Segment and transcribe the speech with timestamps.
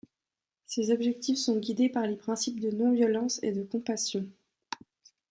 [0.65, 4.27] Ces objectifs sont guidés par les principes de non-violence et de compassion.